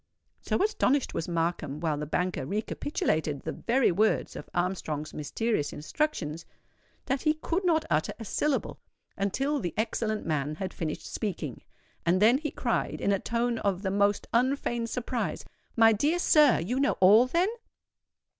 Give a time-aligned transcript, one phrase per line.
[0.49, 6.43] _'"So astonished was Markham, while the banker recapitulated the very words of Armstrong's mysterious instructions,
[7.05, 8.79] that he could not utter a syllable
[9.15, 11.61] until the excellent man had finished speaking;
[12.03, 15.45] and then he cried, in a tone of the most unfeigned surprise,
[15.75, 17.49] "My dear sir, you know all, then?"